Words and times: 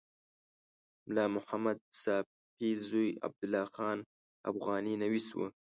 ملا 1.07 1.25
محمد 1.35 1.77
ساپي 2.03 2.69
زوی 2.87 3.07
عبدالله 3.25 3.65
خان 3.75 3.97
افغاني 4.49 4.93
نویس 5.03 5.27
و. 5.33 5.39